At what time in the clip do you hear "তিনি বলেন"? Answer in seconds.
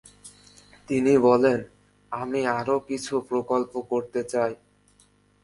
0.87-1.59